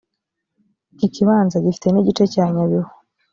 iki 0.93 1.07
kibanza 1.15 1.63
gifite 1.65 1.87
n’igice 1.89 2.23
cya 2.33 2.45
nyabihu 2.53 2.91